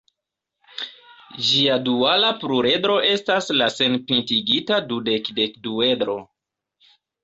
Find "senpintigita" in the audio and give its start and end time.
3.77-4.83